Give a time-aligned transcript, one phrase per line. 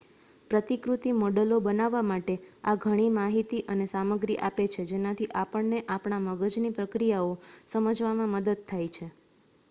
[0.51, 2.35] પ્રતિકૃતિ મૉડલો બનાવવા માટે
[2.63, 7.29] આ ઘણી માહિતી અને સામગ્રી આપે છે જેનાથી આપણને આપણા મગજની પ્રક્રિયાઓ
[7.67, 9.11] સમજવામાં મદદ થાય છે